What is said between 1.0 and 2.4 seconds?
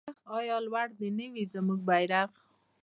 نه وي زموږ بیرغ؟